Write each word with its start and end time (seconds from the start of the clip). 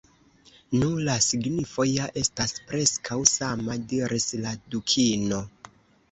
"Nu, 0.75 0.87
la 1.07 1.17
signifo 1.25 1.83
ja 1.89 2.07
estas 2.21 2.53
preskaŭ 2.71 3.17
sama," 3.33 3.75
diris 3.91 4.25
la 4.47 4.55
Dukino 4.77 5.43